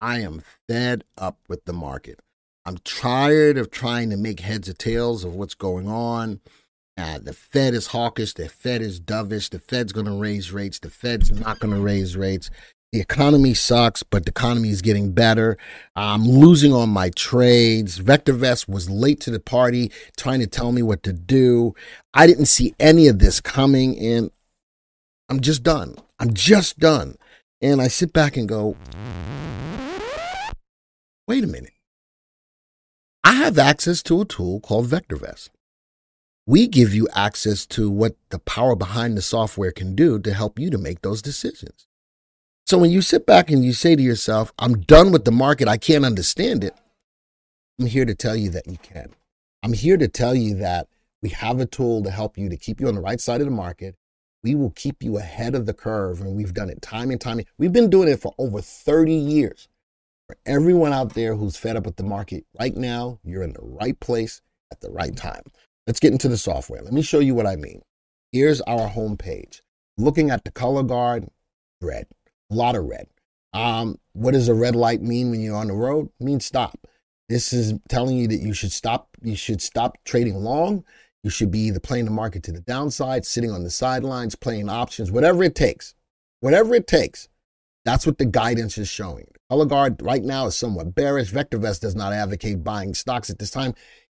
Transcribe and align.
I 0.00 0.20
am 0.20 0.42
fed 0.68 1.04
up 1.18 1.38
with 1.48 1.64
the 1.64 1.72
market. 1.72 2.20
I'm 2.64 2.78
tired 2.78 3.58
of 3.58 3.70
trying 3.70 4.10
to 4.10 4.16
make 4.16 4.40
heads 4.40 4.68
or 4.68 4.74
tails 4.74 5.24
of 5.24 5.34
what's 5.34 5.54
going 5.54 5.88
on. 5.88 6.40
Uh, 6.96 7.18
the 7.18 7.32
Fed 7.32 7.72
is 7.72 7.88
hawkish. 7.88 8.34
The 8.34 8.48
Fed 8.48 8.82
is 8.82 9.00
dovish. 9.00 9.50
The 9.50 9.58
Fed's 9.58 9.92
going 9.92 10.06
to 10.06 10.12
raise 10.12 10.52
rates. 10.52 10.78
The 10.78 10.90
Fed's 10.90 11.30
not 11.30 11.58
going 11.58 11.74
to 11.74 11.80
raise 11.80 12.16
rates. 12.16 12.50
The 12.92 13.00
economy 13.00 13.54
sucks, 13.54 14.02
but 14.02 14.24
the 14.24 14.30
economy 14.30 14.70
is 14.70 14.82
getting 14.82 15.12
better. 15.12 15.56
I'm 15.94 16.24
losing 16.24 16.72
on 16.72 16.90
my 16.90 17.10
trades. 17.10 18.00
VectorVest 18.00 18.68
was 18.68 18.90
late 18.90 19.20
to 19.20 19.30
the 19.30 19.38
party 19.38 19.92
trying 20.16 20.40
to 20.40 20.46
tell 20.46 20.72
me 20.72 20.82
what 20.82 21.02
to 21.04 21.12
do. 21.12 21.74
I 22.12 22.26
didn't 22.26 22.46
see 22.46 22.74
any 22.80 23.06
of 23.06 23.20
this 23.20 23.40
coming, 23.40 23.96
and 23.98 24.30
I'm 25.28 25.40
just 25.40 25.62
done. 25.62 25.96
I'm 26.18 26.34
just 26.34 26.80
done. 26.80 27.14
And 27.62 27.80
I 27.80 27.88
sit 27.88 28.12
back 28.12 28.36
and 28.36 28.48
go, 28.48 28.76
wait 31.30 31.44
a 31.44 31.46
minute. 31.46 31.74
I 33.22 33.34
have 33.34 33.56
access 33.56 34.02
to 34.02 34.20
a 34.20 34.24
tool 34.24 34.58
called 34.58 34.88
VectorVest. 34.88 35.50
We 36.44 36.66
give 36.66 36.92
you 36.92 37.06
access 37.14 37.64
to 37.66 37.88
what 37.88 38.16
the 38.30 38.40
power 38.40 38.74
behind 38.74 39.16
the 39.16 39.22
software 39.22 39.70
can 39.70 39.94
do 39.94 40.18
to 40.18 40.34
help 40.34 40.58
you 40.58 40.70
to 40.70 40.76
make 40.76 41.02
those 41.02 41.22
decisions. 41.22 41.86
So 42.66 42.78
when 42.78 42.90
you 42.90 43.00
sit 43.00 43.26
back 43.26 43.48
and 43.48 43.64
you 43.64 43.74
say 43.74 43.94
to 43.94 44.02
yourself, 44.02 44.52
I'm 44.58 44.80
done 44.80 45.12
with 45.12 45.24
the 45.24 45.30
market, 45.30 45.68
I 45.68 45.76
can't 45.76 46.04
understand 46.04 46.64
it, 46.64 46.74
I'm 47.78 47.86
here 47.86 48.06
to 48.06 48.14
tell 48.16 48.34
you 48.34 48.50
that 48.50 48.66
you 48.66 48.78
can. 48.78 49.10
I'm 49.62 49.74
here 49.74 49.98
to 49.98 50.08
tell 50.08 50.34
you 50.34 50.56
that 50.56 50.88
we 51.22 51.28
have 51.28 51.60
a 51.60 51.66
tool 51.66 52.02
to 52.02 52.10
help 52.10 52.38
you 52.38 52.48
to 52.48 52.56
keep 52.56 52.80
you 52.80 52.88
on 52.88 52.96
the 52.96 53.00
right 53.00 53.20
side 53.20 53.40
of 53.40 53.46
the 53.46 53.52
market. 53.52 53.94
We 54.42 54.56
will 54.56 54.70
keep 54.70 55.00
you 55.00 55.18
ahead 55.18 55.54
of 55.54 55.66
the 55.66 55.74
curve, 55.74 56.20
and 56.22 56.34
we've 56.34 56.54
done 56.54 56.70
it 56.70 56.82
time 56.82 57.12
and 57.12 57.20
time. 57.20 57.40
We've 57.56 57.72
been 57.72 57.88
doing 57.88 58.08
it 58.08 58.20
for 58.20 58.34
over 58.36 58.60
30 58.60 59.14
years. 59.14 59.68
For 60.30 60.36
everyone 60.46 60.92
out 60.92 61.14
there 61.14 61.34
who's 61.34 61.56
fed 61.56 61.74
up 61.74 61.86
with 61.86 61.96
the 61.96 62.04
market, 62.04 62.44
right 62.60 62.76
now, 62.76 63.18
you're 63.24 63.42
in 63.42 63.52
the 63.52 63.64
right 63.64 63.98
place 63.98 64.40
at 64.70 64.80
the 64.80 64.88
right 64.88 65.16
time. 65.16 65.42
Let's 65.88 65.98
get 65.98 66.12
into 66.12 66.28
the 66.28 66.36
software. 66.36 66.82
Let 66.82 66.92
me 66.92 67.02
show 67.02 67.18
you 67.18 67.34
what 67.34 67.48
I 67.48 67.56
mean. 67.56 67.82
Here's 68.30 68.60
our 68.60 68.86
home 68.86 69.16
page. 69.16 69.60
Looking 69.98 70.30
at 70.30 70.44
the 70.44 70.52
color 70.52 70.84
guard, 70.84 71.26
red, 71.82 72.06
a 72.48 72.54
lot 72.54 72.76
of 72.76 72.84
red. 72.84 73.08
Um, 73.52 73.98
what 74.12 74.34
does 74.34 74.46
a 74.46 74.54
red 74.54 74.76
light 74.76 75.02
mean 75.02 75.32
when 75.32 75.40
you're 75.40 75.56
on 75.56 75.66
the 75.66 75.72
road? 75.72 76.10
It 76.20 76.24
means 76.24 76.44
stop. 76.44 76.78
This 77.28 77.52
is 77.52 77.74
telling 77.88 78.16
you 78.16 78.28
that 78.28 78.40
you 78.40 78.54
should 78.54 78.70
stop. 78.70 79.08
You 79.20 79.34
should 79.34 79.60
stop 79.60 79.98
trading 80.04 80.36
long. 80.36 80.84
You 81.24 81.30
should 81.30 81.50
be 81.50 81.58
either 81.58 81.80
playing 81.80 82.04
the 82.04 82.12
market 82.12 82.44
to 82.44 82.52
the 82.52 82.60
downside, 82.60 83.26
sitting 83.26 83.50
on 83.50 83.64
the 83.64 83.70
sidelines, 83.70 84.36
playing 84.36 84.68
options, 84.68 85.10
whatever 85.10 85.42
it 85.42 85.56
takes. 85.56 85.96
Whatever 86.38 86.76
it 86.76 86.86
takes. 86.86 87.28
That's 87.84 88.06
what 88.06 88.18
the 88.18 88.26
guidance 88.26 88.78
is 88.78 88.86
showing. 88.86 89.26
Color 89.50 89.96
right 90.00 90.22
now 90.22 90.46
is 90.46 90.54
somewhat 90.54 90.94
bearish. 90.94 91.32
VectorVest 91.32 91.80
does 91.80 91.96
not 91.96 92.12
advocate 92.12 92.62
buying 92.62 92.94
stocks 92.94 93.30
at 93.30 93.40
this 93.40 93.50
time. 93.50 93.74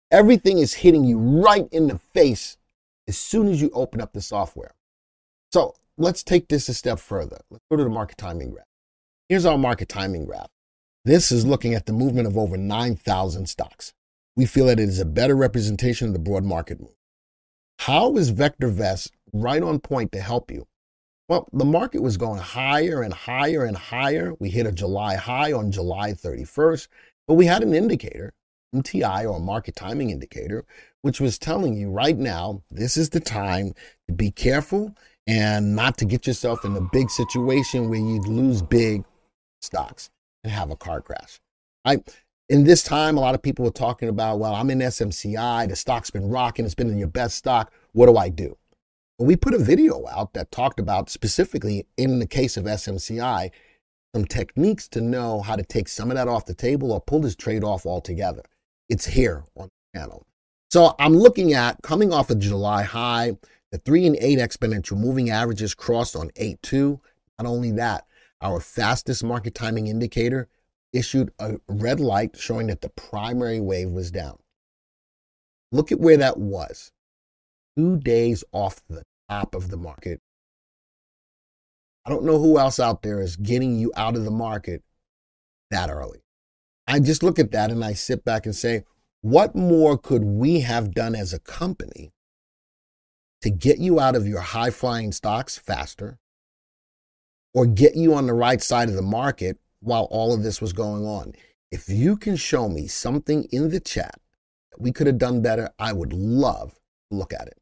Everything 0.09 0.59
is 0.59 0.75
hitting 0.75 1.03
you 1.03 1.17
right 1.17 1.67
in 1.73 1.87
the 1.87 1.99
face 2.13 2.55
as 3.05 3.17
soon 3.17 3.49
as 3.49 3.61
you 3.61 3.69
open 3.73 3.99
up 3.99 4.13
the 4.13 4.21
software. 4.21 4.73
So 5.51 5.75
let's 5.97 6.23
take 6.23 6.47
this 6.47 6.69
a 6.69 6.73
step 6.73 6.99
further. 6.99 7.37
Let's 7.49 7.65
go 7.69 7.75
to 7.75 7.83
the 7.83 7.89
market 7.89 8.17
timing 8.17 8.51
graph. 8.51 8.65
Here's 9.27 9.45
our 9.45 9.57
market 9.57 9.89
timing 9.89 10.25
graph. 10.25 10.47
This 11.03 11.33
is 11.33 11.45
looking 11.45 11.73
at 11.73 11.85
the 11.85 11.93
movement 11.93 12.27
of 12.27 12.37
over 12.37 12.55
9,000 12.55 13.47
stocks. 13.47 13.93
We 14.37 14.45
feel 14.45 14.67
that 14.67 14.79
it 14.79 14.87
is 14.87 14.99
a 14.99 15.05
better 15.05 15.35
representation 15.35 16.07
of 16.07 16.13
the 16.13 16.19
broad 16.19 16.45
market 16.45 16.79
move. 16.79 16.95
How 17.79 18.15
is 18.15 18.31
VectorVest 18.31 19.11
right 19.33 19.61
on 19.61 19.79
point 19.79 20.13
to 20.13 20.21
help 20.21 20.49
you? 20.49 20.65
Well, 21.27 21.47
the 21.51 21.65
market 21.65 22.03
was 22.03 22.17
going 22.17 22.39
higher 22.39 23.01
and 23.01 23.13
higher 23.13 23.65
and 23.65 23.75
higher. 23.75 24.35
We 24.39 24.49
hit 24.49 24.67
a 24.67 24.71
July 24.71 25.15
high 25.15 25.53
on 25.53 25.71
July 25.71 26.11
31st, 26.11 26.87
but 27.27 27.33
we 27.33 27.47
had 27.47 27.63
an 27.63 27.73
indicator, 27.73 28.33
MTI 28.75 29.31
or 29.31 29.39
market 29.39 29.75
timing 29.75 30.11
indicator, 30.11 30.65
which 31.01 31.19
was 31.19 31.39
telling 31.39 31.75
you 31.75 31.89
right 31.89 32.17
now, 32.17 32.61
this 32.69 32.95
is 32.95 33.09
the 33.09 33.19
time 33.19 33.73
to 34.07 34.13
be 34.13 34.29
careful 34.29 34.95
and 35.25 35.75
not 35.75 35.97
to 35.97 36.05
get 36.05 36.27
yourself 36.27 36.63
in 36.63 36.75
a 36.75 36.89
big 36.93 37.09
situation 37.09 37.89
where 37.89 37.99
you 37.99 38.21
lose 38.21 38.61
big 38.61 39.03
stocks 39.61 40.11
and 40.43 40.53
have 40.53 40.69
a 40.69 40.75
car 40.75 41.01
crash. 41.01 41.39
I 41.83 42.03
in 42.49 42.63
this 42.63 42.83
time, 42.83 43.17
a 43.17 43.21
lot 43.21 43.33
of 43.33 43.41
people 43.41 43.65
were 43.65 43.71
talking 43.71 44.07
about, 44.07 44.37
well, 44.37 44.53
I'm 44.53 44.69
in 44.69 44.77
SMCI, 44.77 45.67
the 45.67 45.75
stock's 45.75 46.11
been 46.11 46.29
rocking, 46.29 46.63
it's 46.63 46.75
been 46.75 46.91
in 46.91 46.99
your 46.99 47.07
best 47.07 47.37
stock. 47.37 47.73
What 47.93 48.05
do 48.05 48.17
I 48.17 48.29
do? 48.29 48.55
We 49.17 49.37
put 49.37 49.53
a 49.53 49.59
video 49.59 50.05
out 50.09 50.33
that 50.33 50.51
talked 50.51 50.77
about 50.77 51.09
specifically 51.09 51.87
in 51.95 52.19
the 52.19 52.27
case 52.27 52.57
of 52.57 52.65
SMCI, 52.65 53.49
some 54.13 54.25
techniques 54.25 54.89
to 54.89 54.99
know 54.99 55.39
how 55.41 55.55
to 55.55 55.63
take 55.63 55.87
some 55.87 56.11
of 56.11 56.17
that 56.17 56.27
off 56.27 56.45
the 56.45 56.53
table 56.53 56.91
or 56.91 56.99
pull 56.99 57.21
this 57.21 57.35
trade 57.35 57.63
off 57.63 57.85
altogether. 57.85 58.43
It's 58.89 59.05
here 59.05 59.45
on 59.55 59.69
the 59.93 59.99
channel. 59.99 60.25
So 60.69 60.95
I'm 60.99 61.15
looking 61.15 61.53
at 61.53 61.81
coming 61.81 62.11
off 62.11 62.29
a 62.29 62.35
July 62.35 62.83
high, 62.83 63.37
the 63.71 63.77
three 63.77 64.05
and 64.05 64.17
eight 64.19 64.39
exponential 64.39 64.97
moving 64.97 65.29
averages 65.29 65.73
crossed 65.73 66.17
on 66.17 66.29
8-2. 66.31 66.99
Not 67.39 67.47
only 67.47 67.71
that, 67.71 68.05
our 68.41 68.59
fastest 68.59 69.23
market 69.23 69.55
timing 69.55 69.87
indicator 69.87 70.49
issued 70.91 71.31
a 71.39 71.55
red 71.69 72.01
light 72.01 72.35
showing 72.35 72.67
that 72.67 72.81
the 72.81 72.89
primary 72.89 73.61
wave 73.61 73.91
was 73.91 74.11
down. 74.11 74.39
Look 75.71 75.93
at 75.93 76.01
where 76.01 76.17
that 76.17 76.37
was 76.37 76.91
two 77.77 77.97
days 77.97 78.43
off 78.51 78.81
the 78.89 79.03
top 79.29 79.55
of 79.55 79.69
the 79.69 79.77
market. 79.77 80.19
I 82.05 82.09
don't 82.09 82.23
know 82.23 82.39
who 82.39 82.59
else 82.59 82.79
out 82.79 83.01
there 83.01 83.19
is 83.19 83.35
getting 83.35 83.75
you 83.77 83.91
out 83.95 84.15
of 84.15 84.25
the 84.25 84.31
market 84.31 84.83
that 85.71 85.89
early. 85.89 86.19
I 86.87 86.99
just 86.99 87.23
look 87.23 87.39
at 87.39 87.51
that 87.51 87.71
and 87.71 87.83
I 87.83 87.93
sit 87.93 88.23
back 88.23 88.45
and 88.45 88.55
say, 88.55 88.83
what 89.21 89.55
more 89.55 89.97
could 89.97 90.23
we 90.23 90.59
have 90.59 90.93
done 90.93 91.15
as 91.15 91.33
a 91.33 91.39
company 91.39 92.11
to 93.41 93.49
get 93.49 93.79
you 93.79 93.99
out 93.99 94.15
of 94.15 94.27
your 94.27 94.41
high 94.41 94.69
flying 94.69 95.11
stocks 95.11 95.57
faster 95.57 96.19
or 97.53 97.65
get 97.65 97.95
you 97.95 98.13
on 98.13 98.27
the 98.27 98.33
right 98.33 98.61
side 98.61 98.87
of 98.87 98.95
the 98.95 99.01
market 99.01 99.57
while 99.79 100.07
all 100.11 100.31
of 100.31 100.43
this 100.43 100.61
was 100.61 100.73
going 100.73 101.05
on? 101.05 101.33
If 101.71 101.89
you 101.89 102.17
can 102.17 102.35
show 102.35 102.69
me 102.69 102.85
something 102.85 103.45
in 103.51 103.69
the 103.69 103.79
chat 103.79 104.19
that 104.71 104.79
we 104.79 104.91
could 104.91 105.07
have 105.07 105.17
done 105.17 105.41
better, 105.41 105.71
I 105.79 105.91
would 105.91 106.13
love 106.13 106.73
to 107.09 107.17
look 107.17 107.33
at 107.33 107.47
it. 107.47 107.57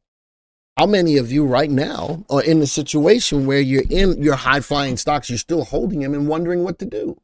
How 0.76 0.86
many 0.86 1.18
of 1.18 1.30
you 1.30 1.46
right 1.46 1.70
now 1.70 2.24
are 2.28 2.42
in 2.42 2.60
a 2.60 2.66
situation 2.66 3.46
where 3.46 3.60
you're 3.60 3.84
in 3.88 4.20
your 4.20 4.34
high 4.34 4.58
flying 4.58 4.96
stocks, 4.96 5.30
you're 5.30 5.38
still 5.38 5.64
holding 5.64 6.00
them 6.00 6.14
and 6.14 6.26
wondering 6.26 6.64
what 6.64 6.80
to 6.80 6.84
do? 6.84 7.16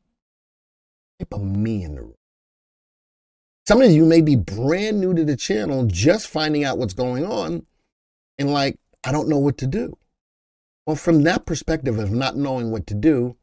Type 1.19 1.34
of 1.34 1.43
me 1.43 1.83
in 1.83 1.97
the 1.97 2.03
room. 2.03 2.15
Some 3.66 3.83
of 3.83 3.91
you 3.91 4.06
may 4.06 4.21
be 4.21 4.37
brand 4.37 5.00
new 5.00 5.15
to 5.15 5.25
the 5.25 5.37
channel, 5.37 5.87
just 5.87 6.28
finding 6.28 6.65
out 6.65 6.78
what's 6.78 6.94
going 6.94 7.25
on, 7.25 7.66
and 8.39 8.53
like, 8.53 8.78
I 9.05 9.10
don't 9.10 9.28
know 9.28 9.39
what 9.39 9.59
to 9.59 9.66
do. 9.66 9.97
Well, 10.87 10.97
from 10.97 11.22
that 11.25 11.44
perspective 11.44 11.99
of 11.99 12.12
not 12.12 12.37
knowing 12.37 12.71
what 12.71 12.87
to 12.87 12.94
do, 12.94 13.37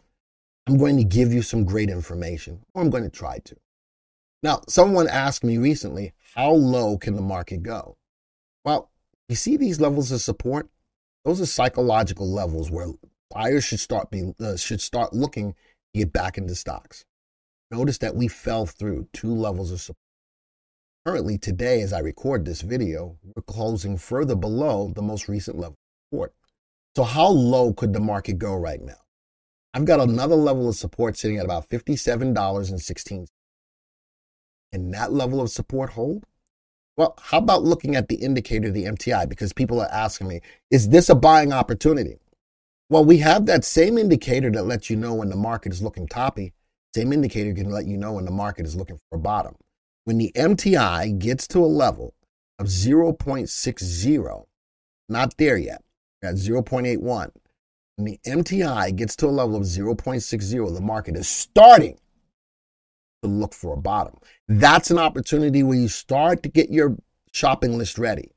I'm 0.67 0.77
going 0.77 0.97
to 0.97 1.03
give 1.03 1.33
you 1.33 1.41
some 1.41 1.65
great 1.65 1.89
information, 1.89 2.61
or 2.73 2.81
I'm 2.81 2.89
going 2.89 3.03
to 3.03 3.09
try 3.09 3.39
to. 3.39 3.55
Now, 4.41 4.61
someone 4.67 5.07
asked 5.07 5.43
me 5.43 5.57
recently, 5.57 6.13
how 6.35 6.51
low 6.51 6.97
can 6.97 7.15
the 7.15 7.21
market 7.21 7.63
go? 7.63 7.97
Well, 8.63 8.89
you 9.29 9.35
see 9.35 9.57
these 9.57 9.81
levels 9.81 10.11
of 10.11 10.21
support? 10.21 10.69
Those 11.25 11.41
are 11.41 11.45
psychological 11.45 12.29
levels 12.29 12.71
where 12.71 12.87
buyers 13.29 13.63
should 13.63 13.79
start 13.79 14.09
be, 14.09 14.33
uh, 14.39 14.55
should 14.55 14.81
start 14.81 15.13
looking 15.13 15.53
to 15.53 15.99
get 15.99 16.13
back 16.13 16.37
into 16.37 16.55
stocks. 16.55 17.05
Notice 17.69 17.97
that 17.97 18.15
we 18.15 18.27
fell 18.27 18.65
through 18.65 19.07
two 19.11 19.33
levels 19.33 19.71
of 19.71 19.81
support. 19.81 19.97
Currently, 21.05 21.37
today, 21.37 21.81
as 21.81 21.93
I 21.93 21.99
record 21.99 22.45
this 22.45 22.61
video, 22.61 23.17
we're 23.23 23.41
closing 23.43 23.97
further 23.97 24.35
below 24.35 24.91
the 24.93 25.01
most 25.01 25.27
recent 25.27 25.57
level 25.57 25.73
of 25.73 26.09
support. 26.09 26.33
So, 26.95 27.03
how 27.03 27.27
low 27.27 27.73
could 27.73 27.93
the 27.93 27.99
market 27.99 28.37
go 28.37 28.55
right 28.55 28.81
now? 28.81 28.99
I've 29.73 29.85
got 29.85 29.99
another 29.99 30.35
level 30.35 30.67
of 30.67 30.75
support 30.75 31.17
sitting 31.17 31.37
at 31.37 31.45
about 31.45 31.69
$57.16. 31.69 33.27
And 34.73 34.93
that 34.93 35.13
level 35.13 35.39
of 35.39 35.49
support 35.49 35.91
hold? 35.91 36.25
Well, 36.97 37.13
how 37.21 37.37
about 37.37 37.63
looking 37.63 37.95
at 37.95 38.09
the 38.09 38.15
indicator, 38.15 38.71
the 38.71 38.85
MTI? 38.85 39.29
Because 39.29 39.53
people 39.53 39.79
are 39.79 39.91
asking 39.91 40.27
me, 40.27 40.41
is 40.71 40.89
this 40.89 41.09
a 41.09 41.15
buying 41.15 41.53
opportunity? 41.53 42.17
Well, 42.89 43.05
we 43.05 43.19
have 43.19 43.45
that 43.45 43.63
same 43.63 43.99
indicator 43.99 44.49
that 44.51 44.65
lets 44.65 44.89
you 44.89 44.95
know 44.95 45.13
when 45.13 45.29
the 45.29 45.35
market 45.35 45.71
is 45.71 45.81
looking 45.81 46.07
toppy. 46.07 46.53
Same 46.95 47.13
indicator 47.13 47.53
can 47.53 47.69
let 47.69 47.85
you 47.85 47.97
know 47.97 48.13
when 48.13 48.25
the 48.25 48.31
market 48.31 48.65
is 48.65 48.75
looking 48.75 48.97
for 48.97 49.17
a 49.17 49.21
bottom. 49.21 49.55
When 50.05 50.17
the 50.17 50.31
MTI 50.35 51.19
gets 51.19 51.47
to 51.49 51.59
a 51.59 51.67
level 51.67 52.15
of 52.57 52.67
0.60, 52.67 54.45
not 55.09 55.37
there 55.37 55.57
yet, 55.57 55.83
at 56.23 56.35
0.81. 56.35 57.31
When 57.97 58.05
the 58.05 58.19
MTI 58.25 58.95
gets 58.95 59.15
to 59.17 59.27
a 59.27 59.29
level 59.29 59.55
of 59.55 59.63
0.60, 59.63 60.73
the 60.73 60.81
market 60.81 61.15
is 61.15 61.27
starting 61.27 61.99
to 63.23 63.29
look 63.29 63.53
for 63.53 63.73
a 63.73 63.77
bottom. 63.77 64.15
That's 64.47 64.91
an 64.91 64.99
opportunity 64.99 65.63
where 65.63 65.77
you 65.77 65.87
start 65.87 66.43
to 66.43 66.49
get 66.49 66.69
your 66.69 66.97
shopping 67.31 67.77
list 67.77 67.97
ready. 67.97 68.31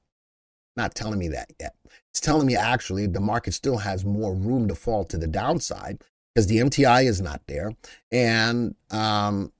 Not 0.76 0.94
telling 0.94 1.18
me 1.18 1.28
that 1.28 1.52
yet. 1.60 1.74
It's 2.10 2.20
telling 2.20 2.46
me 2.46 2.56
actually 2.56 3.06
the 3.06 3.20
market 3.20 3.54
still 3.54 3.78
has 3.78 4.04
more 4.04 4.34
room 4.34 4.68
to 4.68 4.74
fall 4.74 5.04
to 5.06 5.18
the 5.18 5.26
downside 5.26 6.02
because 6.34 6.46
the 6.46 6.58
MTI 6.58 7.04
is 7.04 7.20
not 7.20 7.42
there. 7.46 7.72
And 8.10 8.74
um, 8.90 9.52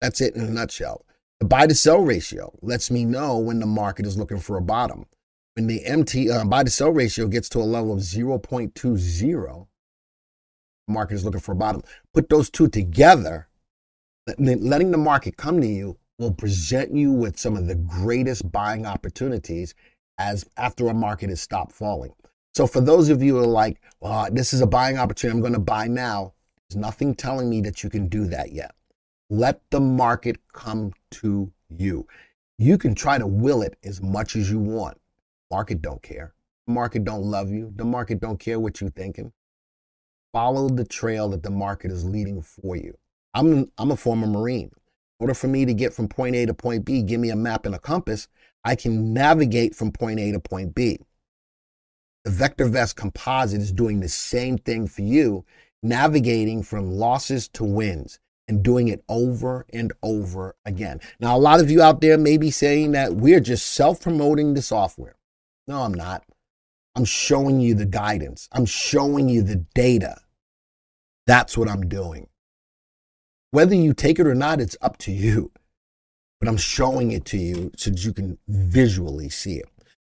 that's 0.00 0.20
it 0.20 0.34
in 0.34 0.42
a 0.42 0.50
nutshell. 0.50 1.04
The 1.40 1.46
buy 1.46 1.66
to 1.66 1.74
sell 1.74 2.00
ratio 2.00 2.56
lets 2.62 2.90
me 2.90 3.04
know 3.04 3.38
when 3.38 3.60
the 3.60 3.66
market 3.66 4.06
is 4.06 4.16
looking 4.16 4.40
for 4.40 4.56
a 4.56 4.62
bottom. 4.62 5.06
When 5.54 5.66
the 5.66 5.84
MT 5.84 6.30
uh, 6.30 6.44
buy 6.44 6.64
to 6.64 6.70
sell 6.70 6.90
ratio 6.90 7.26
gets 7.28 7.48
to 7.50 7.58
a 7.58 7.60
level 7.60 7.92
of 7.92 8.00
0.20, 8.00 9.66
the 10.86 10.92
market 10.92 11.14
is 11.14 11.24
looking 11.24 11.40
for 11.40 11.52
a 11.52 11.56
bottom. 11.56 11.82
Put 12.14 12.28
those 12.28 12.50
two 12.50 12.68
together, 12.68 13.48
letting 14.38 14.90
the 14.90 14.98
market 14.98 15.36
come 15.36 15.60
to 15.60 15.66
you 15.66 15.96
will 16.18 16.32
present 16.32 16.94
you 16.94 17.12
with 17.12 17.38
some 17.38 17.56
of 17.56 17.66
the 17.66 17.74
greatest 17.74 18.50
buying 18.50 18.86
opportunities 18.86 19.74
as 20.18 20.46
after 20.56 20.88
a 20.88 20.94
market 20.94 21.28
has 21.28 21.40
stopped 21.40 21.72
falling. 21.72 22.12
So 22.54 22.66
for 22.66 22.80
those 22.80 23.10
of 23.10 23.22
you 23.22 23.36
who 23.36 23.42
are 23.42 23.46
like, 23.46 23.82
well, 24.00 24.28
this 24.32 24.54
is 24.54 24.62
a 24.62 24.66
buying 24.66 24.98
opportunity, 24.98 25.36
I'm 25.36 25.42
going 25.42 25.52
to 25.52 25.58
buy 25.58 25.88
now. 25.88 26.32
There's 26.68 26.80
nothing 26.80 27.14
telling 27.14 27.50
me 27.50 27.60
that 27.60 27.84
you 27.84 27.90
can 27.90 28.08
do 28.08 28.26
that 28.28 28.52
yet. 28.52 28.74
Let 29.28 29.60
the 29.70 29.80
market 29.80 30.38
come 30.52 30.92
to 31.12 31.52
you. 31.68 32.06
You 32.58 32.78
can 32.78 32.94
try 32.94 33.18
to 33.18 33.26
will 33.26 33.60
it 33.60 33.76
as 33.84 34.00
much 34.00 34.36
as 34.36 34.50
you 34.50 34.58
want. 34.58 34.98
Market 35.50 35.82
don't 35.82 36.02
care. 36.02 36.32
The 36.66 36.72
market 36.72 37.04
don't 37.04 37.22
love 37.22 37.50
you. 37.50 37.72
The 37.76 37.84
market 37.84 38.20
don't 38.20 38.40
care 38.40 38.58
what 38.58 38.80
you're 38.80 38.90
thinking. 38.90 39.32
Follow 40.32 40.68
the 40.68 40.84
trail 40.84 41.28
that 41.28 41.42
the 41.42 41.50
market 41.50 41.92
is 41.92 42.04
leading 42.04 42.40
for 42.40 42.74
you. 42.74 42.96
I'm 43.36 43.70
I'm 43.76 43.90
a 43.90 43.96
former 43.96 44.26
Marine. 44.26 44.70
In 44.72 45.24
order 45.24 45.34
for 45.34 45.46
me 45.46 45.66
to 45.66 45.74
get 45.74 45.92
from 45.92 46.08
point 46.08 46.34
A 46.36 46.46
to 46.46 46.54
point 46.54 46.86
B, 46.86 47.02
give 47.02 47.20
me 47.20 47.30
a 47.30 47.36
map 47.36 47.66
and 47.66 47.74
a 47.74 47.78
compass. 47.78 48.28
I 48.64 48.74
can 48.74 49.12
navigate 49.12 49.74
from 49.74 49.92
point 49.92 50.18
A 50.18 50.32
to 50.32 50.40
point 50.40 50.74
B. 50.74 50.98
The 52.24 52.30
VectorVest 52.30 52.96
composite 52.96 53.60
is 53.60 53.72
doing 53.72 54.00
the 54.00 54.08
same 54.08 54.56
thing 54.56 54.88
for 54.88 55.02
you, 55.02 55.44
navigating 55.82 56.62
from 56.62 56.90
losses 56.90 57.46
to 57.50 57.64
wins 57.64 58.18
and 58.48 58.62
doing 58.62 58.88
it 58.88 59.04
over 59.08 59.66
and 59.70 59.92
over 60.02 60.56
again. 60.64 61.00
Now, 61.20 61.36
a 61.36 61.38
lot 61.38 61.60
of 61.60 61.70
you 61.70 61.82
out 61.82 62.00
there 62.00 62.16
may 62.16 62.38
be 62.38 62.50
saying 62.50 62.92
that 62.92 63.16
we're 63.16 63.40
just 63.40 63.66
self 63.66 64.00
promoting 64.00 64.54
the 64.54 64.62
software. 64.62 65.16
No, 65.68 65.82
I'm 65.82 65.94
not. 65.94 66.24
I'm 66.94 67.04
showing 67.04 67.60
you 67.60 67.74
the 67.74 67.84
guidance, 67.84 68.48
I'm 68.52 68.64
showing 68.64 69.28
you 69.28 69.42
the 69.42 69.56
data. 69.74 70.16
That's 71.26 71.58
what 71.58 71.68
I'm 71.68 71.86
doing. 71.88 72.28
Whether 73.56 73.74
you 73.74 73.94
take 73.94 74.18
it 74.18 74.26
or 74.26 74.34
not, 74.34 74.60
it's 74.60 74.76
up 74.82 74.98
to 74.98 75.10
you. 75.10 75.50
But 76.40 76.48
I'm 76.50 76.58
showing 76.58 77.12
it 77.12 77.24
to 77.24 77.38
you 77.38 77.72
so 77.74 77.88
that 77.88 78.04
you 78.04 78.12
can 78.12 78.36
visually 78.46 79.30
see 79.30 79.54
it. 79.54 79.64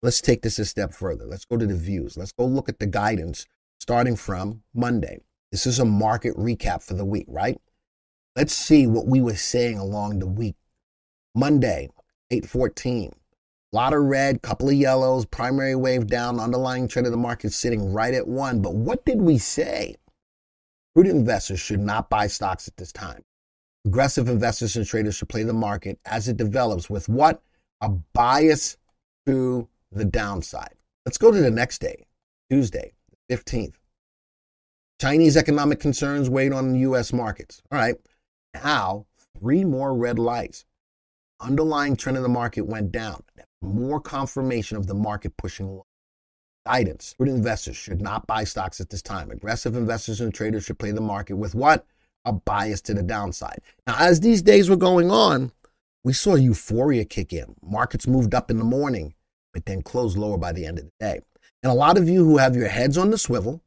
Let's 0.01 0.19
take 0.19 0.41
this 0.41 0.59
a 0.59 0.65
step 0.65 0.93
further. 0.93 1.23
Let's 1.25 1.45
go 1.45 1.55
to 1.55 1.65
the 1.65 1.73
views. 1.73 2.17
Let's 2.17 2.33
go 2.33 2.43
look 2.45 2.67
at 2.67 2.79
the 2.79 2.85
guidance 2.85 3.45
starting 3.79 4.17
from 4.17 4.63
Monday. 4.73 5.21
This 5.53 5.65
is 5.65 5.79
a 5.79 5.85
market 5.85 6.35
recap 6.35 6.83
for 6.83 6.95
the 6.95 7.05
week, 7.05 7.27
right? 7.29 7.57
Let's 8.35 8.51
see 8.51 8.87
what 8.87 9.07
we 9.07 9.21
were 9.21 9.37
saying 9.37 9.77
along 9.77 10.19
the 10.19 10.27
week. 10.27 10.57
Monday, 11.33 11.87
814. 12.31 13.13
A 13.71 13.73
lot 13.73 13.93
of 13.93 14.03
red, 14.03 14.41
couple 14.41 14.67
of 14.67 14.75
yellows, 14.75 15.25
primary 15.25 15.77
wave 15.77 16.07
down, 16.07 16.41
underlying 16.41 16.89
trend 16.89 17.07
of 17.07 17.11
the 17.11 17.17
market 17.17 17.53
sitting 17.53 17.93
right 17.93 18.13
at 18.13 18.27
one. 18.27 18.61
But 18.61 18.73
what 18.73 19.05
did 19.05 19.21
we 19.21 19.37
say? 19.37 19.95
Prudent 20.93 21.15
investors 21.15 21.61
should 21.61 21.79
not 21.79 22.09
buy 22.09 22.27
stocks 22.27 22.67
at 22.67 22.75
this 22.75 22.91
time. 22.91 23.23
Aggressive 23.89 24.29
investors 24.29 24.75
and 24.75 24.85
traders 24.85 25.15
should 25.15 25.29
play 25.29 25.41
the 25.41 25.51
market 25.51 25.99
as 26.05 26.27
it 26.27 26.37
develops 26.37 26.91
with 26.91 27.09
what? 27.09 27.41
A 27.81 27.89
bias 27.89 28.77
to 29.25 29.67
the 29.91 30.05
downside. 30.05 30.75
Let's 31.07 31.17
go 31.17 31.31
to 31.31 31.39
the 31.39 31.49
next 31.49 31.81
day, 31.81 32.05
Tuesday, 32.51 32.93
15th. 33.31 33.73
Chinese 35.01 35.35
economic 35.35 35.79
concerns 35.79 36.29
weighed 36.29 36.53
on 36.53 36.75
U.S. 36.75 37.11
markets. 37.11 37.63
All 37.71 37.79
right. 37.79 37.95
Now, 38.53 39.07
three 39.39 39.65
more 39.65 39.95
red 39.95 40.19
lights. 40.19 40.65
Underlying 41.41 41.95
trend 41.95 42.15
in 42.15 42.21
the 42.21 42.29
market 42.29 42.67
went 42.67 42.91
down. 42.91 43.23
More 43.59 43.99
confirmation 43.99 44.77
of 44.77 44.85
the 44.85 44.93
market 44.93 45.35
pushing 45.35 45.67
low. 45.67 45.87
guidance. 46.63 47.15
Good 47.17 47.29
investors 47.29 47.75
should 47.75 48.03
not 48.03 48.27
buy 48.27 48.43
stocks 48.43 48.79
at 48.79 48.91
this 48.91 49.01
time. 49.01 49.31
Aggressive 49.31 49.75
investors 49.75 50.21
and 50.21 50.31
traders 50.31 50.65
should 50.65 50.77
play 50.77 50.91
the 50.91 51.01
market 51.01 51.37
with 51.37 51.55
what? 51.55 51.87
A 52.25 52.33
bias 52.33 52.81
to 52.81 52.93
the 52.93 53.03
downside. 53.03 53.61
Now, 53.87 53.95
as 53.97 54.19
these 54.19 54.41
days 54.41 54.69
were 54.69 54.75
going 54.75 55.09
on, 55.09 55.51
we 56.03 56.13
saw 56.13 56.35
euphoria 56.35 57.05
kick 57.05 57.33
in. 57.33 57.55
Markets 57.61 58.07
moved 58.07 58.35
up 58.35 58.51
in 58.51 58.57
the 58.57 58.63
morning, 58.63 59.13
but 59.53 59.65
then 59.65 59.81
closed 59.81 60.17
lower 60.17 60.37
by 60.37 60.51
the 60.51 60.65
end 60.65 60.79
of 60.79 60.85
the 60.85 60.91
day. 60.99 61.21
And 61.63 61.71
a 61.71 61.75
lot 61.75 61.97
of 61.97 62.07
you 62.07 62.23
who 62.23 62.37
have 62.37 62.55
your 62.55 62.67
heads 62.67 62.97
on 62.97 63.09
the 63.09 63.17
swivel, 63.17 63.61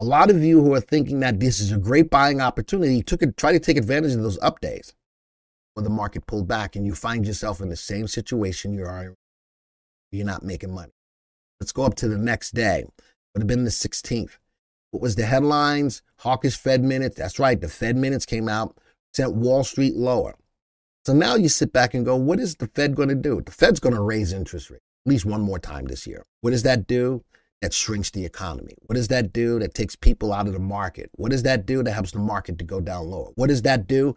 a 0.00 0.04
lot 0.04 0.30
of 0.30 0.42
you 0.42 0.62
who 0.62 0.74
are 0.74 0.80
thinking 0.80 1.20
that 1.20 1.40
this 1.40 1.60
is 1.60 1.72
a 1.72 1.78
great 1.78 2.10
buying 2.10 2.40
opportunity, 2.40 3.02
took 3.02 3.22
it, 3.22 3.36
try 3.36 3.52
to 3.52 3.60
take 3.60 3.76
advantage 3.76 4.14
of 4.14 4.22
those 4.22 4.38
up 4.40 4.60
days 4.60 4.94
where 5.74 5.84
the 5.84 5.90
market 5.90 6.26
pulled 6.26 6.46
back 6.46 6.76
and 6.76 6.86
you 6.86 6.94
find 6.94 7.26
yourself 7.26 7.60
in 7.60 7.68
the 7.68 7.76
same 7.76 8.06
situation 8.06 8.74
you 8.74 8.84
are. 8.84 9.14
You're 10.10 10.26
not 10.26 10.42
making 10.42 10.74
money. 10.74 10.92
Let's 11.60 11.72
go 11.72 11.84
up 11.84 11.94
to 11.96 12.08
the 12.08 12.18
next 12.18 12.52
day. 12.52 12.84
Would 13.34 13.42
have 13.42 13.48
been 13.48 13.64
the 13.64 13.70
16th. 13.70 14.38
What 14.92 15.02
was 15.02 15.16
the 15.16 15.26
headlines? 15.26 16.02
Hawkish 16.18 16.56
Fed 16.56 16.84
minutes. 16.84 17.16
That's 17.16 17.38
right. 17.38 17.60
The 17.60 17.68
Fed 17.68 17.96
minutes 17.96 18.24
came 18.24 18.48
out, 18.48 18.78
sent 19.12 19.34
Wall 19.34 19.64
Street 19.64 19.96
lower. 19.96 20.36
So 21.04 21.12
now 21.12 21.34
you 21.34 21.48
sit 21.48 21.72
back 21.72 21.94
and 21.94 22.04
go, 22.04 22.14
what 22.14 22.38
is 22.38 22.54
the 22.54 22.68
Fed 22.68 22.94
going 22.94 23.08
to 23.08 23.16
do? 23.16 23.42
The 23.42 23.50
Fed's 23.50 23.80
going 23.80 23.96
to 23.96 24.00
raise 24.00 24.32
interest 24.32 24.70
rates 24.70 24.84
at 25.04 25.10
least 25.10 25.24
one 25.24 25.40
more 25.40 25.58
time 25.58 25.86
this 25.86 26.06
year. 26.06 26.24
What 26.42 26.52
does 26.52 26.62
that 26.62 26.86
do? 26.86 27.24
that 27.62 27.72
shrinks 27.72 28.10
the 28.10 28.24
economy? 28.24 28.74
What 28.86 28.96
does 28.96 29.08
that 29.08 29.32
do 29.32 29.58
that 29.60 29.72
takes 29.72 29.96
people 29.96 30.32
out 30.32 30.48
of 30.48 30.52
the 30.52 30.58
market? 30.58 31.10
What 31.12 31.30
does 31.30 31.44
that 31.44 31.64
do 31.64 31.82
that 31.82 31.92
helps 31.92 32.10
the 32.10 32.18
market 32.18 32.58
to 32.58 32.64
go 32.64 32.80
down 32.80 33.06
lower? 33.06 33.30
What 33.36 33.46
does 33.46 33.62
that 33.62 33.86
do? 33.86 34.14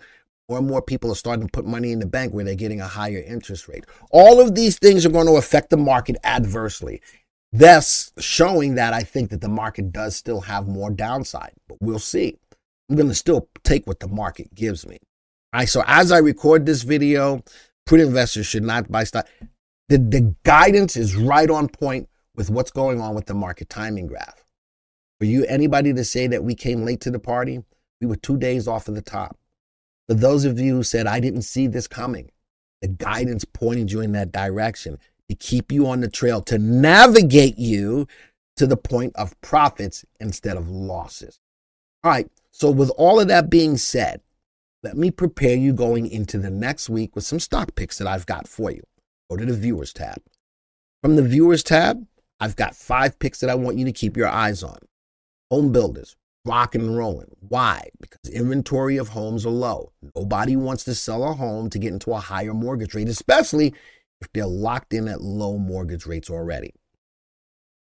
More 0.50 0.58
and 0.58 0.68
more 0.68 0.82
people 0.82 1.12
are 1.12 1.16
starting 1.16 1.46
to 1.46 1.52
put 1.52 1.66
money 1.66 1.92
in 1.92 2.00
the 2.00 2.06
bank 2.06 2.34
where 2.34 2.44
they're 2.44 2.56
getting 2.56 2.82
a 2.82 2.88
higher 2.88 3.24
interest 3.26 3.68
rate. 3.68 3.86
All 4.12 4.42
of 4.42 4.56
these 4.56 4.78
things 4.78 5.06
are 5.06 5.10
going 5.10 5.28
to 5.28 5.38
affect 5.38 5.70
the 5.70 5.78
market 5.78 6.18
adversely, 6.24 7.02
thus 7.58 8.12
showing 8.20 8.76
that 8.76 8.94
I 8.94 9.02
think 9.02 9.30
that 9.30 9.42
the 9.42 9.50
market 9.50 9.92
does 9.92 10.16
still 10.16 10.42
have 10.42 10.68
more 10.68 10.90
downside, 10.90 11.54
but 11.68 11.78
we'll 11.82 12.00
see. 12.00 12.38
I'm 12.90 12.96
going 12.96 13.10
to 13.10 13.16
still 13.16 13.50
take 13.64 13.88
what 13.88 14.00
the 14.00 14.08
market 14.08 14.54
gives 14.54 14.86
me. 14.88 15.00
All 15.54 15.62
right, 15.62 15.70
so 15.70 15.84
as 15.88 16.12
I 16.12 16.20
record 16.20 16.66
this 16.66 16.84
video, 16.84 17.44
prudent 17.86 18.10
investors 18.10 18.46
should 18.46 18.64
not 18.64 18.92
buy 18.92 19.04
stock. 19.04 19.28
The, 19.90 19.98
the 19.98 20.36
guidance 20.44 20.96
is 20.96 21.16
right 21.16 21.50
on 21.50 21.70
point 21.70 22.10
with 22.36 22.50
what's 22.50 22.72
going 22.72 23.00
on 23.00 23.16
with 23.16 23.28
the 23.28 23.34
market 23.34 23.70
timing 23.70 24.08
graph. 24.08 24.44
For 25.20 25.26
you, 25.26 25.46
anybody 25.46 25.94
to 25.94 26.04
say 26.04 26.28
that 26.28 26.44
we 26.44 26.56
came 26.56 26.84
late 26.84 27.02
to 27.02 27.12
the 27.12 27.20
party, 27.20 27.64
we 28.02 28.08
were 28.08 28.18
two 28.18 28.38
days 28.38 28.68
off 28.68 28.88
of 28.88 28.96
the 28.96 29.02
top. 29.02 29.38
For 30.10 30.16
those 30.16 30.46
of 30.46 30.60
you 30.60 30.76
who 30.76 30.84
said, 30.84 31.08
I 31.08 31.20
didn't 31.20 31.44
see 31.44 31.68
this 31.68 31.88
coming, 31.88 32.32
the 32.82 32.88
guidance 32.90 33.46
pointed 33.46 33.92
you 33.92 34.02
in 34.02 34.12
that 34.12 34.32
direction 34.32 35.00
to 35.30 35.36
keep 35.36 35.72
you 35.72 35.88
on 35.88 36.02
the 36.02 36.10
trail, 36.10 36.42
to 36.42 36.58
navigate 36.58 37.58
you 37.58 38.08
to 38.58 38.68
the 38.68 38.78
point 38.78 39.16
of 39.16 39.40
profits 39.42 40.06
instead 40.20 40.58
of 40.58 40.70
losses. 40.70 41.40
All 42.04 42.12
right. 42.12 42.30
So, 42.52 42.72
with 42.72 42.90
all 42.92 43.20
of 43.20 43.28
that 43.28 43.50
being 43.50 43.76
said, 43.78 44.22
let 44.84 44.96
me 44.96 45.12
prepare 45.12 45.58
you 45.58 45.74
going 45.74 46.08
into 46.08 46.38
the 46.38 46.50
next 46.50 46.90
week 46.90 47.16
with 47.16 47.26
some 47.26 47.40
stock 47.40 47.76
picks 47.76 47.98
that 47.98 48.08
I've 48.08 48.26
got 48.26 48.48
for 48.48 48.72
you. 48.72 48.84
Go 49.30 49.38
to 49.38 49.46
the 49.46 49.54
viewers 49.54 49.92
tab. 49.92 50.22
From 51.02 51.16
the 51.16 51.24
viewers 51.24 51.64
tab, 51.64 52.06
I've 52.40 52.56
got 52.56 52.76
five 52.76 53.18
picks 53.20 53.40
that 53.40 53.50
I 53.50 53.56
want 53.56 53.78
you 53.78 53.86
to 53.86 53.92
keep 53.92 54.16
your 54.16 54.28
eyes 54.28 54.64
on. 54.64 54.78
Home 55.50 55.72
builders, 55.72 56.16
rocking 56.46 56.82
and 56.82 56.96
rolling. 56.96 57.36
Why? 57.40 57.90
Because 58.00 58.30
inventory 58.32 58.98
of 58.98 59.10
homes 59.10 59.46
are 59.46 59.50
low. 59.50 59.92
Nobody 60.16 60.56
wants 60.56 60.84
to 60.86 60.96
sell 60.96 61.24
a 61.24 61.34
home 61.34 61.70
to 61.72 61.80
get 61.80 61.94
into 61.94 62.14
a 62.14 62.20
higher 62.20 62.54
mortgage 62.54 62.94
rate, 62.94 63.10
especially 63.10 63.74
if 64.22 64.32
they're 64.34 64.46
locked 64.46 64.94
in 64.94 65.08
at 65.08 65.22
low 65.22 65.58
mortgage 65.58 66.06
rates 66.06 66.30
already. 66.30 66.74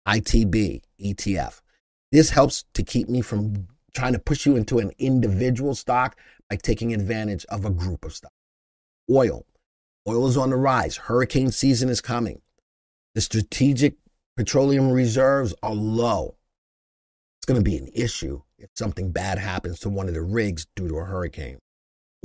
ITB, 0.06 0.82
ETF. 1.00 1.60
This 2.12 2.30
helps 2.30 2.64
to 2.74 2.82
keep 2.82 3.08
me 3.08 3.20
from 3.20 3.66
trying 3.94 4.12
to 4.12 4.18
push 4.18 4.46
you 4.46 4.56
into 4.56 4.78
an 4.78 4.92
individual 4.98 5.74
stock 5.74 6.16
by 6.48 6.56
taking 6.56 6.94
advantage 6.94 7.44
of 7.46 7.64
a 7.64 7.70
group 7.70 8.04
of 8.04 8.14
stocks. 8.14 8.34
Oil. 9.10 9.44
Oil 10.08 10.26
is 10.28 10.36
on 10.36 10.50
the 10.50 10.56
rise. 10.56 10.96
Hurricane 10.96 11.50
season 11.50 11.88
is 11.88 12.00
coming. 12.00 12.40
The 13.14 13.20
strategic 13.20 13.96
Petroleum 14.36 14.90
reserves 14.90 15.54
are 15.62 15.72
low. 15.72 16.36
It's 17.38 17.46
going 17.46 17.58
to 17.58 17.64
be 17.64 17.78
an 17.78 17.88
issue 17.94 18.42
if 18.58 18.68
something 18.74 19.10
bad 19.10 19.38
happens 19.38 19.80
to 19.80 19.88
one 19.88 20.08
of 20.08 20.14
the 20.14 20.20
rigs 20.20 20.66
due 20.76 20.88
to 20.88 20.98
a 20.98 21.04
hurricane. 21.04 21.58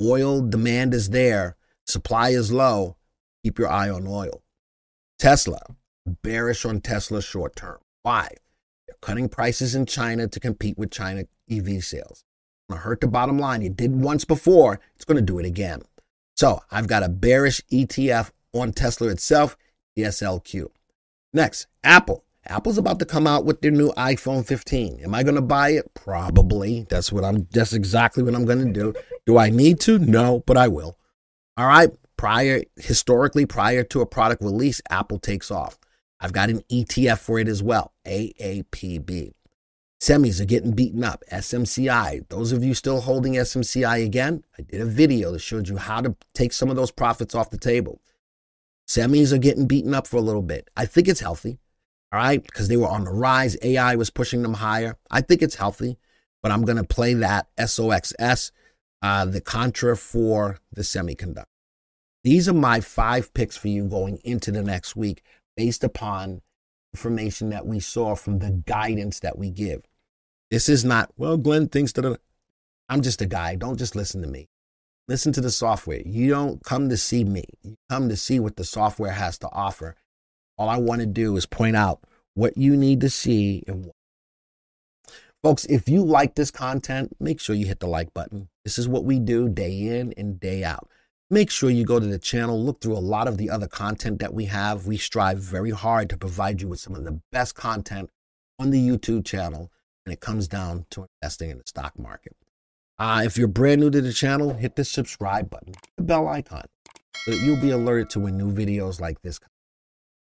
Oil 0.00 0.42
demand 0.42 0.92
is 0.92 1.08
there, 1.08 1.56
supply 1.86 2.30
is 2.30 2.52
low. 2.52 2.96
Keep 3.44 3.58
your 3.58 3.68
eye 3.68 3.90
on 3.90 4.06
oil. 4.06 4.42
Tesla, 5.18 5.60
bearish 6.06 6.64
on 6.64 6.80
Tesla 6.80 7.22
short 7.22 7.56
term. 7.56 7.78
Why? 8.02 8.28
They're 8.86 8.96
cutting 9.00 9.28
prices 9.28 9.74
in 9.74 9.86
China 9.86 10.28
to 10.28 10.40
compete 10.40 10.78
with 10.78 10.90
China 10.90 11.24
EV 11.50 11.84
sales. 11.84 12.24
To 12.70 12.76
hurt 12.76 13.00
the 13.00 13.08
bottom 13.08 13.38
line. 13.38 13.62
You 13.62 13.68
did 13.68 14.00
once 14.00 14.24
before, 14.24 14.80
it's 14.94 15.04
to 15.04 15.20
do 15.20 15.38
it 15.38 15.46
again. 15.46 15.82
So 16.36 16.62
I've 16.70 16.88
got 16.88 17.02
a 17.02 17.08
bearish 17.08 17.60
ETF 17.72 18.30
on 18.52 18.72
Tesla 18.72 19.08
itself, 19.08 19.56
TSLQ. 19.96 20.68
Next, 21.32 21.66
Apple. 21.84 22.24
Apple's 22.46 22.78
about 22.78 22.98
to 22.98 23.04
come 23.04 23.26
out 23.26 23.44
with 23.44 23.60
their 23.60 23.70
new 23.70 23.92
iPhone 23.92 24.44
15. 24.44 25.00
Am 25.04 25.14
I 25.14 25.22
going 25.22 25.36
to 25.36 25.40
buy 25.40 25.70
it? 25.70 25.92
Probably. 25.94 26.86
That's 26.88 27.12
what 27.12 27.24
I'm 27.24 27.46
that's 27.52 27.72
exactly 27.72 28.22
what 28.22 28.34
I'm 28.34 28.44
going 28.44 28.66
to 28.66 28.72
do. 28.72 28.94
Do 29.26 29.38
I 29.38 29.50
need 29.50 29.78
to? 29.80 29.98
No, 29.98 30.42
but 30.46 30.56
I 30.56 30.68
will. 30.68 30.98
All 31.56 31.66
right. 31.66 31.90
Prior 32.22 32.62
historically 32.76 33.46
prior 33.46 33.82
to 33.82 34.00
a 34.00 34.06
product 34.06 34.44
release, 34.44 34.80
Apple 34.88 35.18
takes 35.18 35.50
off. 35.50 35.76
I've 36.20 36.32
got 36.32 36.50
an 36.50 36.60
ETF 36.70 37.18
for 37.18 37.40
it 37.40 37.48
as 37.48 37.64
well, 37.64 37.94
AAPB. 38.06 39.32
Semis 40.00 40.40
are 40.40 40.44
getting 40.44 40.70
beaten 40.70 41.02
up. 41.02 41.24
SMCI. 41.32 42.28
Those 42.28 42.52
of 42.52 42.62
you 42.62 42.74
still 42.74 43.00
holding 43.00 43.32
SMCI 43.32 44.04
again, 44.04 44.44
I 44.56 44.62
did 44.62 44.80
a 44.80 44.84
video 44.84 45.32
that 45.32 45.40
showed 45.40 45.66
you 45.66 45.78
how 45.78 46.00
to 46.00 46.14
take 46.32 46.52
some 46.52 46.70
of 46.70 46.76
those 46.76 46.92
profits 46.92 47.34
off 47.34 47.50
the 47.50 47.58
table. 47.58 48.00
Semis 48.88 49.32
are 49.32 49.38
getting 49.38 49.66
beaten 49.66 49.92
up 49.92 50.06
for 50.06 50.18
a 50.18 50.20
little 50.20 50.42
bit. 50.42 50.70
I 50.76 50.86
think 50.86 51.08
it's 51.08 51.18
healthy. 51.18 51.58
All 52.12 52.20
right, 52.20 52.40
because 52.40 52.68
they 52.68 52.76
were 52.76 52.86
on 52.86 53.02
the 53.02 53.10
rise. 53.10 53.56
AI 53.62 53.96
was 53.96 54.10
pushing 54.10 54.42
them 54.42 54.54
higher. 54.54 54.96
I 55.10 55.22
think 55.22 55.42
it's 55.42 55.56
healthy, 55.56 55.98
but 56.40 56.52
I'm 56.52 56.64
going 56.64 56.78
to 56.78 56.84
play 56.84 57.14
that 57.14 57.48
SOXS, 57.58 58.52
uh, 59.02 59.24
the 59.24 59.40
contra 59.40 59.96
for 59.96 60.58
the 60.72 60.82
semiconductor. 60.82 61.46
These 62.24 62.48
are 62.48 62.54
my 62.54 62.80
five 62.80 63.32
picks 63.34 63.56
for 63.56 63.68
you 63.68 63.84
going 63.84 64.18
into 64.24 64.52
the 64.52 64.62
next 64.62 64.94
week 64.96 65.22
based 65.56 65.84
upon 65.84 66.42
information 66.94 67.50
that 67.50 67.66
we 67.66 67.80
saw 67.80 68.14
from 68.14 68.38
the 68.38 68.62
guidance 68.66 69.20
that 69.20 69.38
we 69.38 69.50
give. 69.50 69.82
This 70.50 70.68
is 70.68 70.84
not, 70.84 71.10
well, 71.16 71.36
Glenn 71.36 71.68
thinks 71.68 71.92
that 71.92 72.18
I'm 72.88 73.02
just 73.02 73.22
a 73.22 73.26
guy. 73.26 73.56
Don't 73.56 73.78
just 73.78 73.96
listen 73.96 74.22
to 74.22 74.28
me. 74.28 74.48
Listen 75.08 75.32
to 75.32 75.40
the 75.40 75.50
software. 75.50 76.02
You 76.04 76.28
don't 76.28 76.62
come 76.62 76.88
to 76.88 76.96
see 76.96 77.24
me. 77.24 77.44
You 77.62 77.76
come 77.88 78.08
to 78.08 78.16
see 78.16 78.38
what 78.38 78.56
the 78.56 78.64
software 78.64 79.12
has 79.12 79.38
to 79.38 79.48
offer 79.50 79.96
all 80.58 80.68
I 80.68 80.78
want 80.78 81.00
to 81.00 81.06
do 81.06 81.36
is 81.36 81.46
point 81.46 81.76
out 81.76 82.04
what 82.34 82.56
you 82.56 82.76
need 82.76 83.00
to 83.00 83.10
see. 83.10 83.64
And 83.66 83.90
folks, 85.42 85.64
if 85.64 85.88
you 85.88 86.04
like 86.04 86.34
this 86.34 86.50
content, 86.50 87.16
make 87.18 87.40
sure 87.40 87.56
you 87.56 87.66
hit 87.66 87.80
the 87.80 87.86
like 87.86 88.14
button. 88.14 88.48
This 88.64 88.78
is 88.78 88.88
what 88.88 89.04
we 89.04 89.18
do 89.18 89.48
day 89.48 89.98
in 89.98 90.12
and 90.16 90.38
day 90.38 90.62
out. 90.64 90.88
Make 91.32 91.50
sure 91.50 91.70
you 91.70 91.86
go 91.86 91.98
to 91.98 92.04
the 92.04 92.18
channel, 92.18 92.62
look 92.62 92.82
through 92.82 92.96
a 92.96 93.00
lot 93.00 93.26
of 93.26 93.38
the 93.38 93.48
other 93.48 93.66
content 93.66 94.18
that 94.18 94.34
we 94.34 94.44
have. 94.44 94.86
We 94.86 94.98
strive 94.98 95.38
very 95.38 95.70
hard 95.70 96.10
to 96.10 96.18
provide 96.18 96.60
you 96.60 96.68
with 96.68 96.78
some 96.78 96.94
of 96.94 97.04
the 97.04 97.22
best 97.32 97.54
content 97.54 98.10
on 98.58 98.68
the 98.68 98.78
YouTube 98.78 99.24
channel, 99.24 99.72
and 100.04 100.12
it 100.12 100.20
comes 100.20 100.46
down 100.46 100.84
to 100.90 101.06
investing 101.22 101.48
in 101.48 101.56
the 101.56 101.64
stock 101.64 101.98
market. 101.98 102.36
Uh, 102.98 103.22
if 103.24 103.38
you're 103.38 103.48
brand 103.48 103.80
new 103.80 103.88
to 103.88 104.02
the 104.02 104.12
channel, 104.12 104.52
hit 104.52 104.76
the 104.76 104.84
subscribe 104.84 105.48
button, 105.48 105.72
the 105.96 106.02
bell 106.02 106.28
icon, 106.28 106.66
so 107.24 107.30
that 107.30 107.40
you'll 107.46 107.56
be 107.56 107.70
alerted 107.70 108.10
to 108.10 108.20
when 108.20 108.36
new 108.36 108.52
videos 108.52 109.00
like 109.00 109.22
this 109.22 109.38
come 109.38 109.48